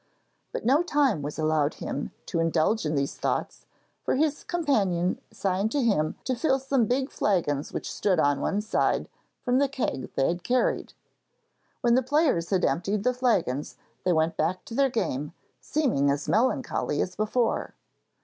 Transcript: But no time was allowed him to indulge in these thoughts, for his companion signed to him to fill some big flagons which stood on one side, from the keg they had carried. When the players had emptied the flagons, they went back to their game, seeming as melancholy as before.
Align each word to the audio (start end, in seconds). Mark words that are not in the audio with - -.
But 0.51 0.65
no 0.65 0.81
time 0.81 1.21
was 1.21 1.37
allowed 1.37 1.75
him 1.75 2.11
to 2.25 2.39
indulge 2.39 2.87
in 2.87 2.95
these 2.95 3.13
thoughts, 3.13 3.67
for 4.03 4.15
his 4.15 4.43
companion 4.43 5.21
signed 5.29 5.71
to 5.73 5.83
him 5.83 6.15
to 6.23 6.33
fill 6.35 6.57
some 6.57 6.87
big 6.87 7.11
flagons 7.11 7.71
which 7.71 7.93
stood 7.93 8.19
on 8.19 8.41
one 8.41 8.61
side, 8.61 9.07
from 9.43 9.59
the 9.59 9.69
keg 9.69 10.11
they 10.15 10.27
had 10.27 10.43
carried. 10.43 10.93
When 11.81 11.93
the 11.93 12.01
players 12.01 12.49
had 12.49 12.65
emptied 12.65 13.03
the 13.03 13.13
flagons, 13.13 13.75
they 14.03 14.11
went 14.11 14.37
back 14.37 14.65
to 14.65 14.73
their 14.73 14.89
game, 14.89 15.33
seeming 15.59 16.09
as 16.09 16.27
melancholy 16.27 16.99
as 16.99 17.15
before. 17.15 17.75